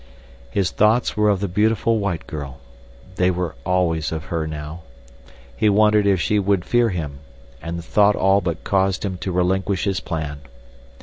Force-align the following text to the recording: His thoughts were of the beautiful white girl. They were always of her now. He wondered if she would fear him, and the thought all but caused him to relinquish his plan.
His 0.49 0.71
thoughts 0.71 1.15
were 1.15 1.29
of 1.29 1.41
the 1.41 1.47
beautiful 1.47 1.99
white 1.99 2.25
girl. 2.25 2.57
They 3.17 3.29
were 3.29 3.53
always 3.63 4.11
of 4.11 4.23
her 4.33 4.47
now. 4.47 4.81
He 5.55 5.69
wondered 5.69 6.07
if 6.07 6.19
she 6.19 6.39
would 6.39 6.65
fear 6.65 6.89
him, 6.89 7.19
and 7.61 7.77
the 7.77 7.83
thought 7.83 8.15
all 8.15 8.41
but 8.41 8.63
caused 8.63 9.05
him 9.05 9.19
to 9.19 9.31
relinquish 9.31 9.83
his 9.83 9.99
plan. 9.99 10.39